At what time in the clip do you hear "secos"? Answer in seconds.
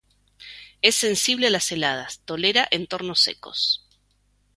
3.21-3.85